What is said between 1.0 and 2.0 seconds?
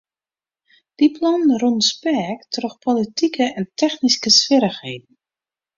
plannen rûnen